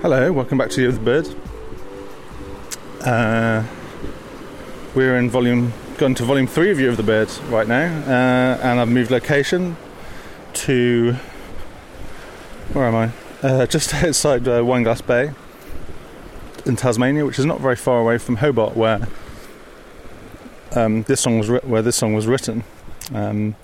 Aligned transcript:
Hello, 0.00 0.30
welcome 0.30 0.58
back 0.58 0.70
to 0.70 0.92
the 0.92 1.00
Bird. 1.00 1.28
Uh, 3.00 3.64
we're 4.94 5.16
in 5.16 5.28
volume, 5.28 5.72
going 5.96 6.14
to 6.14 6.22
volume 6.22 6.46
three 6.46 6.70
of 6.70 6.78
You 6.78 6.88
of 6.88 6.96
the 6.96 7.02
Bird 7.02 7.28
right 7.48 7.66
now, 7.66 7.82
uh, 8.06 8.60
and 8.62 8.78
I've 8.78 8.88
moved 8.88 9.10
location 9.10 9.76
to 10.52 11.14
where 12.74 12.86
am 12.86 12.94
I? 12.94 13.10
Uh, 13.44 13.66
just 13.66 13.92
outside 14.04 14.46
uh, 14.46 14.62
Wineglass 14.62 15.04
Bay 15.04 15.32
in 16.64 16.76
Tasmania, 16.76 17.26
which 17.26 17.40
is 17.40 17.44
not 17.44 17.60
very 17.60 17.74
far 17.74 17.98
away 17.98 18.18
from 18.18 18.36
Hobart, 18.36 18.76
where 18.76 19.08
um, 20.76 21.02
this 21.02 21.20
song 21.20 21.38
was 21.38 21.48
ri- 21.48 21.60
where 21.64 21.82
this 21.82 21.96
song 21.96 22.14
was 22.14 22.28
written. 22.28 22.62
Um, 23.12 23.56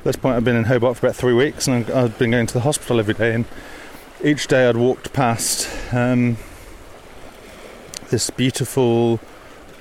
at 0.00 0.04
this 0.04 0.16
point, 0.16 0.36
I've 0.36 0.44
been 0.44 0.56
in 0.56 0.64
Hobart 0.64 0.98
for 0.98 1.06
about 1.06 1.16
three 1.16 1.32
weeks, 1.32 1.66
and 1.66 1.90
I've 1.90 2.18
been 2.18 2.32
going 2.32 2.46
to 2.48 2.52
the 2.54 2.60
hospital 2.60 2.98
every 3.00 3.14
day. 3.14 3.32
And 3.32 3.46
each 4.24 4.46
day, 4.46 4.66
I'd 4.66 4.76
walked 4.76 5.12
past 5.12 5.68
um, 5.92 6.38
this 8.08 8.30
beautiful 8.30 9.20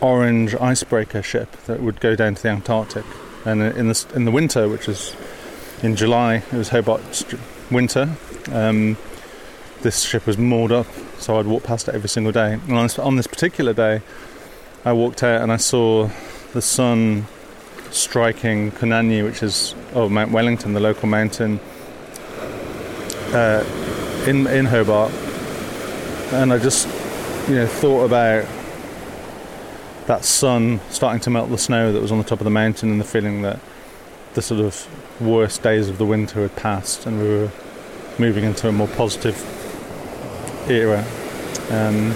orange 0.01 0.53
icebreaker 0.55 1.23
ship 1.23 1.51
that 1.65 1.81
would 1.81 2.01
go 2.01 2.13
down 2.15 2.35
to 2.35 2.43
the 2.43 2.49
Antarctic. 2.49 3.05
And 3.45 3.61
in 3.61 3.87
the 3.87 4.05
in 4.13 4.25
the 4.25 4.31
winter, 4.31 4.67
which 4.67 4.89
is 4.89 5.15
in 5.81 5.95
July, 5.95 6.35
it 6.35 6.53
was 6.53 6.69
Hobart's 6.69 7.25
winter. 7.71 8.15
Um, 8.51 8.97
this 9.81 10.01
ship 10.01 10.27
was 10.27 10.37
moored 10.37 10.71
up, 10.71 10.87
so 11.19 11.39
I'd 11.39 11.45
walk 11.45 11.63
past 11.63 11.87
it 11.87 11.95
every 11.95 12.09
single 12.09 12.31
day. 12.31 12.53
And 12.53 12.73
on 12.99 13.15
this, 13.15 13.27
particular 13.27 13.73
day, 13.73 14.01
I 14.85 14.93
walked 14.93 15.23
out 15.23 15.41
and 15.41 15.51
I 15.51 15.57
saw 15.57 16.09
the 16.53 16.61
sun 16.61 17.27
striking 17.91 18.71
kunanyi, 18.71 19.23
which 19.23 19.41
is 19.41 19.73
oh 19.93 20.09
Mount 20.09 20.31
Wellington, 20.31 20.73
the 20.73 20.79
local 20.79 21.07
mountain 21.07 21.59
uh, 23.33 23.63
in 24.27 24.47
in 24.47 24.65
Hobart, 24.65 25.11
and 26.31 26.53
I 26.53 26.57
just 26.57 26.87
you 27.49 27.55
know 27.55 27.67
thought 27.67 28.05
about 28.05 28.45
that 30.07 30.25
sun 30.25 30.79
starting 30.89 31.21
to 31.21 31.29
melt 31.29 31.49
the 31.49 31.57
snow 31.57 31.93
that 31.93 32.01
was 32.01 32.11
on 32.11 32.17
the 32.17 32.23
top 32.23 32.39
of 32.39 32.45
the 32.45 32.51
mountain, 32.51 32.91
and 32.91 32.99
the 32.99 33.05
feeling 33.05 33.41
that 33.41 33.59
the 34.33 34.41
sort 34.41 34.61
of 34.61 34.87
worst 35.21 35.61
days 35.61 35.89
of 35.89 35.97
the 35.97 36.05
winter 36.05 36.41
had 36.41 36.55
passed, 36.55 37.05
and 37.05 37.19
we 37.19 37.27
were 37.27 37.51
moving 38.17 38.43
into 38.43 38.67
a 38.67 38.71
more 38.71 38.87
positive 38.89 39.37
era. 40.69 41.05
Um, 41.69 42.11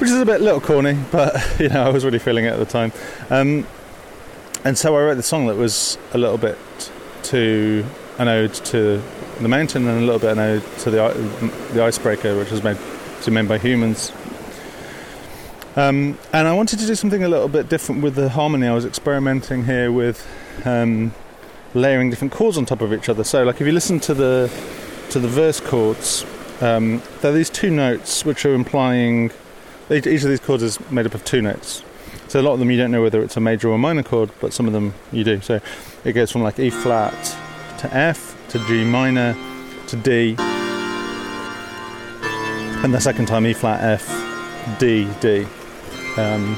which 0.00 0.10
is 0.10 0.20
a 0.20 0.26
bit 0.26 0.40
little 0.40 0.60
corny, 0.60 0.98
but 1.12 1.34
you 1.60 1.68
know 1.68 1.84
I 1.84 1.88
was 1.90 2.04
really 2.04 2.18
feeling 2.18 2.44
it 2.44 2.52
at 2.52 2.58
the 2.58 2.66
time. 2.66 2.92
Um, 3.30 3.66
and 4.64 4.76
so 4.76 4.96
I 4.96 5.02
wrote 5.02 5.16
the 5.16 5.22
song 5.22 5.46
that 5.46 5.56
was 5.56 5.98
a 6.12 6.18
little 6.18 6.38
bit 6.38 6.58
to 7.24 7.84
an 8.18 8.28
ode 8.28 8.54
to 8.54 9.02
the 9.40 9.48
mountain 9.48 9.86
and 9.88 10.02
a 10.02 10.04
little 10.04 10.18
bit 10.18 10.36
now 10.36 10.60
to 10.78 10.90
the 10.90 11.50
the 11.72 11.82
icebreaker, 11.82 12.36
which 12.36 12.50
was 12.50 12.62
made 12.62 12.78
was 13.16 13.28
made 13.28 13.48
by 13.48 13.58
humans. 13.58 14.12
Um, 15.76 16.18
and 16.32 16.46
I 16.46 16.52
wanted 16.52 16.78
to 16.78 16.86
do 16.86 16.94
something 16.94 17.24
a 17.24 17.28
little 17.28 17.48
bit 17.48 17.68
different 17.68 18.02
with 18.02 18.14
the 18.14 18.28
harmony. 18.28 18.68
I 18.68 18.74
was 18.74 18.84
experimenting 18.84 19.64
here 19.64 19.90
with 19.90 20.24
um, 20.64 21.12
layering 21.74 22.10
different 22.10 22.32
chords 22.32 22.56
on 22.56 22.64
top 22.64 22.80
of 22.80 22.92
each 22.92 23.08
other. 23.08 23.24
So, 23.24 23.42
like 23.42 23.60
if 23.60 23.66
you 23.66 23.72
listen 23.72 23.98
to 24.00 24.14
the 24.14 24.50
to 25.10 25.18
the 25.18 25.28
verse 25.28 25.60
chords, 25.60 26.24
um, 26.60 27.02
there 27.20 27.32
are 27.32 27.34
these 27.34 27.50
two 27.50 27.70
notes 27.70 28.24
which 28.24 28.46
are 28.46 28.54
implying 28.54 29.32
each 29.90 30.06
of 30.06 30.28
these 30.28 30.40
chords 30.40 30.62
is 30.62 30.78
made 30.90 31.06
up 31.06 31.14
of 31.14 31.24
two 31.24 31.42
notes. 31.42 31.82
So 32.28 32.40
a 32.40 32.42
lot 32.42 32.54
of 32.54 32.58
them 32.58 32.70
you 32.70 32.78
don't 32.78 32.90
know 32.90 33.02
whether 33.02 33.22
it's 33.22 33.36
a 33.36 33.40
major 33.40 33.68
or 33.68 33.74
a 33.74 33.78
minor 33.78 34.02
chord, 34.02 34.30
but 34.40 34.52
some 34.52 34.66
of 34.66 34.72
them 34.72 34.94
you 35.12 35.24
do. 35.24 35.40
So 35.40 35.60
it 36.04 36.12
goes 36.12 36.30
from 36.30 36.42
like 36.42 36.58
E 36.58 36.70
flat 36.70 37.14
to 37.84 37.94
F 37.94 38.34
to 38.48 38.58
G 38.66 38.82
minor 38.82 39.36
to 39.88 39.96
D, 39.96 40.36
and 42.82 42.94
the 42.94 43.00
second 43.00 43.26
time 43.26 43.46
E 43.46 43.52
flat 43.52 43.84
F 43.84 44.78
D 44.78 45.06
D. 45.20 45.46
Um, 46.16 46.56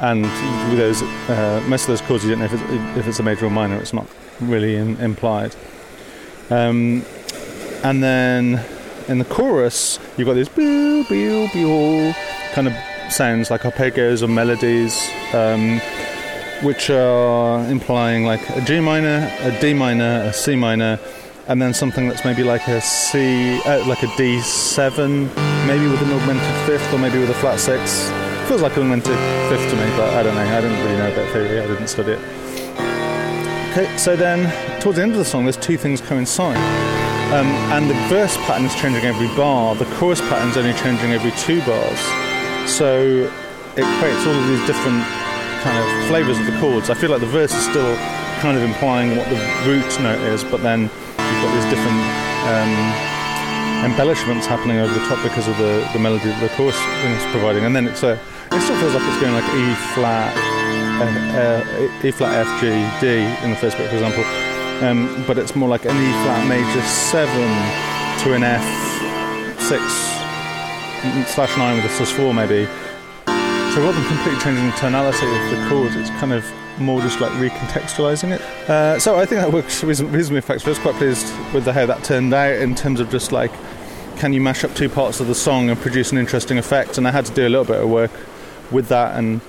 and 0.00 0.22
with 0.22 0.78
those, 0.78 1.02
uh, 1.02 1.62
most 1.68 1.82
of 1.82 1.88
those 1.88 2.00
chords 2.00 2.24
you 2.24 2.30
don't 2.30 2.38
know 2.38 2.46
if 2.46 2.54
it's, 2.54 2.62
if 2.98 3.06
it's 3.06 3.18
a 3.18 3.22
major 3.22 3.44
or 3.44 3.50
minor. 3.50 3.76
It's 3.76 3.92
not 3.92 4.06
really 4.40 4.76
in, 4.76 4.96
implied. 5.00 5.54
Um, 6.48 7.04
and 7.84 8.02
then 8.02 8.64
in 9.08 9.18
the 9.18 9.26
chorus, 9.26 9.98
you've 10.16 10.26
got 10.26 10.34
these 10.34 10.48
boo, 10.48 11.04
boo, 11.04 11.48
boo 11.52 12.14
kind 12.52 12.68
of 12.68 12.72
sounds 13.12 13.50
like 13.50 13.62
arpeggios 13.62 14.22
or 14.22 14.28
melodies, 14.28 15.10
um, 15.34 15.80
which 16.62 16.90
are 16.90 17.64
implying 17.66 18.24
like 18.24 18.48
a 18.50 18.60
G 18.60 18.80
minor, 18.80 19.30
a 19.40 19.60
D 19.60 19.74
minor, 19.74 20.22
a 20.22 20.32
C 20.32 20.54
minor, 20.54 20.98
and 21.48 21.60
then 21.60 21.74
something 21.74 22.08
that's 22.08 22.24
maybe 22.24 22.44
like 22.44 22.66
a 22.68 22.80
C, 22.80 23.60
uh, 23.62 23.84
like 23.86 24.02
a 24.02 24.06
D7, 24.06 25.66
maybe 25.66 25.86
with 25.88 26.00
an 26.02 26.12
augmented 26.12 26.66
fifth, 26.66 26.92
or 26.92 26.98
maybe 26.98 27.18
with 27.18 27.30
a 27.30 27.34
flat 27.34 27.58
six. 27.58 28.08
Feels 28.48 28.62
like 28.62 28.76
an 28.76 28.82
augmented 28.82 29.16
fifth 29.48 29.70
to 29.70 29.76
me, 29.76 29.90
but 29.96 30.14
I 30.14 30.22
don't 30.22 30.34
know. 30.34 30.42
I 30.42 30.60
didn't 30.60 30.78
really 30.84 30.96
know 30.96 31.12
about 31.12 31.32
theory. 31.32 31.60
I 31.60 31.66
didn't 31.66 31.88
study 31.88 32.12
it. 32.12 32.20
Okay, 33.72 33.96
so 33.96 34.14
then 34.14 34.50
towards 34.80 34.96
the 34.96 35.02
end 35.02 35.12
of 35.12 35.18
the 35.18 35.24
song, 35.24 35.44
there's 35.44 35.56
two 35.56 35.76
things 35.76 36.00
coincide. 36.00 36.58
Um, 37.32 37.46
and 37.72 37.88
the 37.88 37.94
verse 38.08 38.36
pattern 38.44 38.66
is 38.66 38.74
changing 38.74 39.04
every 39.04 39.28
bar, 39.28 39.74
the 39.74 39.86
chorus 39.96 40.20
pattern 40.20 40.50
is 40.50 40.56
only 40.58 40.74
changing 40.74 41.12
every 41.12 41.32
two 41.32 41.60
bars. 41.64 41.98
So 42.70 43.30
it 43.74 43.84
creates 43.98 44.26
all 44.26 44.34
of 44.34 44.46
these 44.48 44.66
different 44.66 45.21
kind 45.62 45.78
of 45.78 45.86
flavours 46.08 46.38
of 46.38 46.46
the 46.46 46.58
chords. 46.58 46.90
I 46.90 46.94
feel 46.94 47.10
like 47.10 47.20
the 47.20 47.30
verse 47.30 47.54
is 47.54 47.62
still 47.62 47.94
kind 48.42 48.58
of 48.58 48.62
implying 48.62 49.16
what 49.16 49.28
the 49.30 49.38
root 49.64 49.86
note 50.02 50.18
is, 50.34 50.42
but 50.42 50.60
then 50.62 50.82
you've 50.82 51.42
got 51.42 51.54
these 51.54 51.70
different 51.70 52.02
um, 52.50 52.74
embellishments 53.86 54.46
happening 54.46 54.78
over 54.78 54.92
the 54.92 55.06
top 55.06 55.22
because 55.22 55.46
of 55.46 55.56
the, 55.58 55.86
the 55.92 55.98
melody 55.98 56.26
that 56.26 56.40
the 56.42 56.50
chorus 56.58 56.74
is 56.76 57.22
providing. 57.30 57.64
And 57.64 57.74
then 57.74 57.86
it's 57.86 58.02
a, 58.02 58.18
it 58.50 58.60
still 58.60 58.78
feels 58.82 58.94
like 58.94 59.06
it's 59.06 59.20
going 59.22 59.34
like 59.34 59.46
E 59.54 59.74
flat, 59.94 60.34
uh, 60.98 62.06
E 62.06 62.10
flat, 62.10 62.46
F, 62.46 62.50
G, 62.60 62.66
D 62.98 63.22
in 63.46 63.50
the 63.50 63.56
first 63.56 63.78
bit, 63.78 63.88
for 63.88 63.94
example. 63.94 64.24
Um, 64.82 65.22
but 65.28 65.38
it's 65.38 65.54
more 65.54 65.68
like 65.68 65.84
an 65.86 65.94
E 65.94 66.10
flat 66.26 66.42
major 66.48 66.82
seven 66.82 67.50
to 68.26 68.34
an 68.34 68.42
F 68.42 68.66
six 69.62 69.82
slash 71.30 71.56
nine 71.56 71.76
with 71.76 71.86
a 71.86 71.94
sus 71.94 72.10
four 72.10 72.34
maybe. 72.34 72.66
So 73.72 73.80
rather 73.80 73.98
than 73.98 74.06
completely 74.06 74.38
changing 74.42 74.66
the 74.66 74.76
tonality 74.76 75.24
of 75.24 75.50
the 75.50 75.66
chords, 75.70 75.96
it's 75.96 76.10
kind 76.20 76.34
of 76.34 76.44
more 76.78 77.00
just 77.00 77.20
like 77.22 77.32
recontextualizing 77.32 78.32
it. 78.32 78.42
Uh, 78.68 78.98
so 78.98 79.16
I 79.18 79.24
think 79.24 79.40
that 79.40 79.50
works 79.50 79.82
reasonably 79.82 80.36
effectively. 80.36 80.66
I 80.66 80.68
was 80.72 80.78
quite 80.78 80.94
pleased 80.96 81.26
with 81.54 81.64
the, 81.64 81.72
how 81.72 81.86
that 81.86 82.04
turned 82.04 82.34
out 82.34 82.56
in 82.56 82.74
terms 82.74 83.00
of 83.00 83.10
just 83.10 83.32
like, 83.32 83.50
can 84.16 84.34
you 84.34 84.42
mash 84.42 84.62
up 84.62 84.74
two 84.74 84.90
parts 84.90 85.20
of 85.20 85.26
the 85.26 85.34
song 85.34 85.70
and 85.70 85.80
produce 85.80 86.12
an 86.12 86.18
interesting 86.18 86.58
effect? 86.58 86.98
And 86.98 87.08
I 87.08 87.12
had 87.12 87.24
to 87.24 87.32
do 87.32 87.46
a 87.46 87.48
little 87.48 87.64
bit 87.64 87.80
of 87.80 87.88
work 87.88 88.10
with 88.70 88.88
that, 88.88 89.16
and 89.16 89.40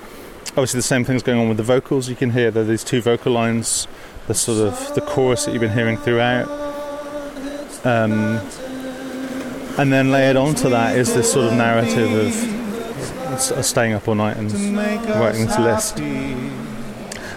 obviously 0.51 0.77
the 0.77 0.83
same 0.83 1.03
thing's 1.03 1.21
going 1.21 1.39
on 1.39 1.49
with 1.49 1.57
the 1.57 1.63
vocals. 1.63 2.07
You 2.07 2.15
can 2.15 2.29
hear 2.29 2.49
there 2.49 2.63
these 2.63 2.85
two 2.85 3.01
vocal 3.01 3.33
lines 3.33 3.89
the 4.27 4.33
sort 4.33 4.65
of 4.65 4.95
the 4.95 5.01
chorus 5.01 5.43
that 5.43 5.51
you've 5.51 5.59
been 5.59 5.73
hearing 5.73 5.97
throughout. 5.97 6.47
Um, 7.83 8.39
and 9.77 9.91
then 9.91 10.11
layered 10.11 10.37
onto 10.37 10.69
that 10.69 10.95
is 10.95 11.13
this 11.13 11.33
sort 11.33 11.47
of 11.47 11.57
narrative 11.57 12.09
of 12.13 12.62
staying 13.39 13.93
up 13.93 14.07
all 14.07 14.15
night 14.15 14.37
and 14.37 14.51
writing 15.07 15.45
this 15.45 15.59
list. 15.59 15.97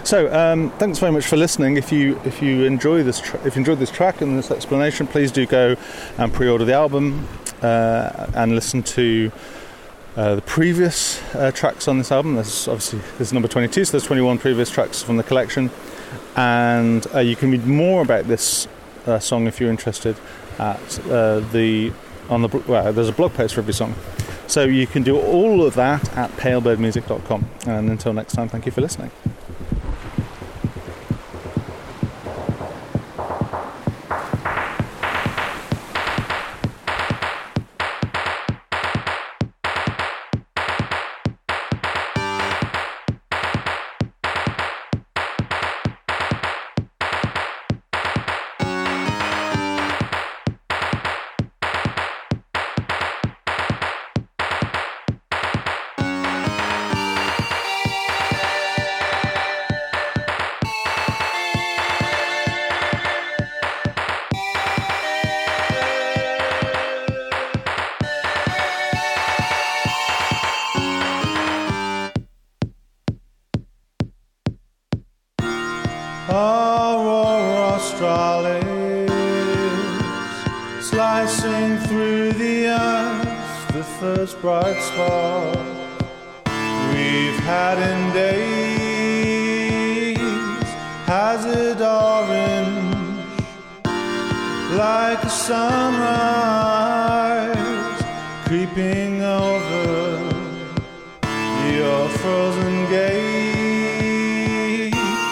So 0.07 0.33
um, 0.33 0.71
thanks 0.77 0.99
very 0.99 1.11
much 1.11 1.25
for 1.25 1.35
listening. 1.35 1.75
If 1.75 1.91
you 1.91 2.19
if 2.23 2.41
you 2.41 2.63
enjoy 2.63 3.03
this 3.03 3.19
tra- 3.19 3.39
if 3.45 3.55
you 3.55 3.59
enjoyed 3.59 3.79
this 3.79 3.91
track 3.91 4.21
and 4.21 4.37
this 4.37 4.51
explanation, 4.51 5.05
please 5.05 5.31
do 5.31 5.45
go 5.45 5.75
and 6.17 6.33
pre-order 6.33 6.63
the 6.63 6.73
album 6.73 7.27
uh, 7.61 8.27
and 8.33 8.55
listen 8.55 8.83
to. 8.83 9.31
Uh, 10.15 10.33
the 10.33 10.41
previous 10.41 11.21
uh, 11.35 11.51
tracks 11.51 11.87
on 11.87 11.99
this 11.99 12.11
album. 12.11 12.33
There's 12.33 12.67
obviously 12.67 12.97
this 13.19 13.27
is 13.27 13.33
number 13.33 13.47
22, 13.47 13.85
so 13.85 13.91
there's 13.91 14.03
21 14.03 14.39
previous 14.39 14.67
tracks 14.67 15.03
from 15.03 15.17
the 15.17 15.21
collection 15.21 15.69
and 16.37 17.05
uh, 17.13 17.19
you 17.19 17.35
can 17.35 17.51
read 17.51 17.65
more 17.65 18.01
about 18.01 18.25
this 18.25 18.67
uh, 19.05 19.19
song 19.19 19.47
if 19.47 19.59
you're 19.59 19.71
interested 19.71 20.15
at 20.59 20.99
uh, 21.07 21.39
the 21.51 21.91
on 22.29 22.41
the 22.41 22.63
well, 22.67 22.93
there's 22.93 23.09
a 23.09 23.13
blog 23.13 23.33
post 23.33 23.55
for 23.55 23.61
every 23.61 23.73
song 23.73 23.93
so 24.47 24.63
you 24.63 24.87
can 24.87 25.03
do 25.03 25.19
all 25.19 25.65
of 25.65 25.75
that 25.75 26.17
at 26.17 26.31
palebirdmusic.com 26.31 27.49
and 27.65 27.89
until 27.89 28.13
next 28.13 28.33
time 28.33 28.49
thank 28.49 28.65
you 28.65 28.71
for 28.71 28.81
listening 28.81 29.11
Australis, 77.99 79.09
slicing 80.87 81.79
through 81.87 82.31
the 82.33 82.67
ice, 82.67 83.73
the 83.73 83.83
first 83.83 84.39
bright 84.39 84.79
spark 84.79 85.57
we've 86.93 87.39
had 87.39 87.79
in 87.79 88.13
days. 88.13 89.47
has 91.07 91.43
Hazard 91.43 91.81
orange, 91.81 93.17
like 94.77 95.23
a 95.23 95.29
sunrise, 95.29 96.37
creeping 98.45 99.23
over 99.23 100.19
your 101.75 102.09
frozen 102.09 102.85
gate. 102.91 103.37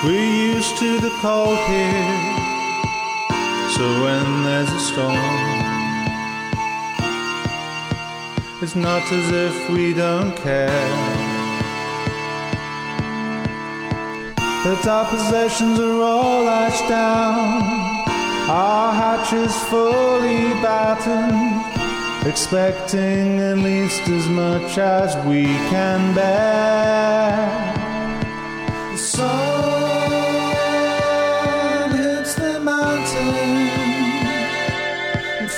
We're 0.04 0.54
used 0.54 0.78
to 0.80 1.00
the 1.00 1.12
cold 1.22 1.60
here, 1.68 2.46
so 3.76 3.84
when 4.04 4.44
there's 4.44 4.72
a 4.72 4.80
storm, 4.80 5.18
it's 8.62 8.76
not 8.76 9.04
as 9.12 9.32
if 9.32 9.70
we 9.70 9.94
don't 9.94 10.36
care. 10.38 11.16
But 14.64 14.88
our 14.88 15.06
possessions 15.10 15.80
are 15.80 16.02
all 16.02 16.44
lashed 16.44 16.88
down, 16.88 17.64
our 18.50 18.94
hatches 18.94 19.54
fully 19.70 20.54
battened 20.64 21.76
expecting 22.26 23.40
at 23.40 23.58
least 23.58 24.08
as 24.08 24.28
much 24.30 24.78
as 24.78 25.16
we 25.28 25.44
can 25.70 26.16
bear. 26.16 27.46
The 28.92 28.98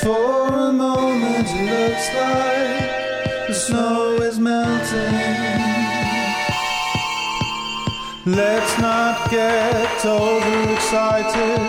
for 0.07 0.47
a 0.69 0.71
moment 0.71 1.47
it 1.59 1.63
looks 1.73 2.07
like 2.23 3.47
the 3.47 3.53
snow 3.53 4.15
is 4.29 4.39
melting. 4.39 5.15
Let's 8.25 8.73
not 8.79 9.29
get 9.29 10.05
overexcited. 10.05 11.59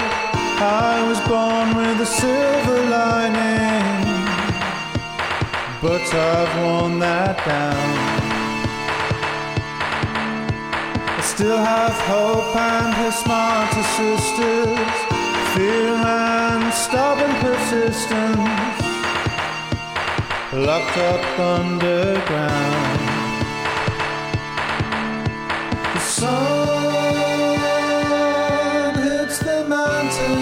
I 0.86 0.94
was 1.08 1.20
born 1.32 1.66
with 1.78 2.06
a 2.06 2.10
silver 2.20 2.80
lining 2.96 3.88
but 5.82 6.04
I've 6.30 6.52
worn 6.62 6.98
that 7.00 7.36
down. 7.44 7.90
I 11.18 11.22
still 11.34 11.62
have 11.72 11.96
hope 12.12 12.54
and 12.54 12.94
her 13.00 13.12
smarter 13.22 13.86
sisters, 13.98 15.07
and 15.60 16.72
stubborn 16.72 17.34
persistence, 17.40 18.82
locked 20.52 20.96
up 20.98 21.38
underground. 21.38 23.00
The 25.94 26.00
sun 26.00 26.54
hits 29.02 29.38
the 29.40 29.64
mountain, 29.68 30.38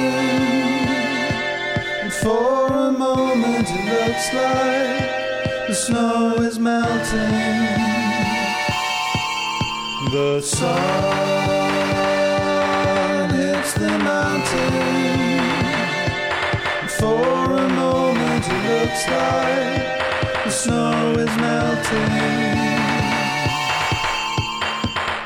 and 2.03 2.13
for 2.13 2.67
a 2.73 2.93
moment 2.93 3.69
it 3.71 3.85
looks 3.93 4.33
like 4.35 5.69
the 5.69 5.75
snow 5.75 6.35
is 6.41 6.59
melting. 6.59 7.75
The 10.13 10.41
sun 10.41 11.47
hits 13.31 13.73
the 13.75 13.99
mountain. 13.99 15.06
For 17.07 17.53
a 17.67 17.69
moment 17.69 18.45
it 18.55 18.63
looks 18.71 19.03
like 19.15 20.43
the 20.43 20.51
snow 20.51 21.15
is 21.25 21.35
melting. 21.39 22.59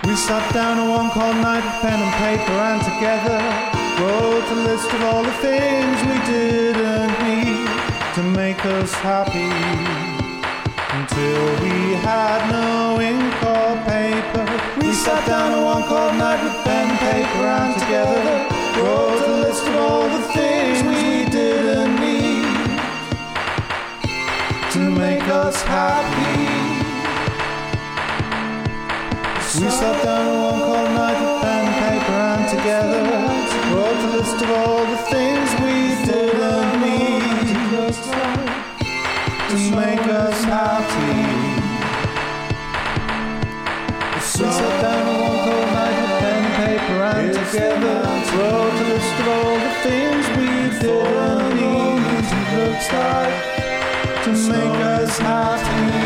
We 0.05 0.15
sat 0.15 0.45
down 0.53 0.77
on 0.79 0.91
one 0.91 1.11
cold 1.17 1.37
night 1.37 1.65
with 1.65 1.81
pen 1.81 1.99
and 2.07 2.15
paper 2.21 2.59
and 2.69 2.81
together 2.91 3.41
wrote 3.97 4.49
a 4.57 4.59
list 4.69 4.93
of 4.93 5.01
all 5.09 5.23
the 5.23 5.37
things 5.41 5.97
we 6.11 6.19
didn't 6.35 7.15
need 7.25 7.65
to 8.17 8.23
make 8.41 8.63
us 8.79 8.93
happy 8.93 9.53
until 10.99 11.43
we 11.65 11.97
had 12.05 12.41
no 12.53 13.01
ink 13.01 13.35
or 13.57 13.73
paper. 13.89 14.45
We 14.85 14.93
sat 14.93 15.25
down 15.27 15.53
on 15.57 15.65
one 15.65 15.85
cold 15.89 16.15
night 16.21 16.45
with 16.45 16.63
pen 16.63 16.91
and 16.91 16.99
paper 17.09 17.45
and 17.57 17.73
together 17.81 18.60
together 47.51 48.03
a 48.39 48.85
list 48.89 49.21
of 49.21 49.29
all 49.29 49.55
the 49.59 49.75
things 49.83 50.29
we 50.39 50.47
didn't 50.79 51.57
need 51.57 52.01
It 52.33 52.49
looks 52.57 52.93
like 52.93 54.25
to 54.25 54.31
make 54.31 54.81
us 54.85 55.19
happy. 55.19 56.00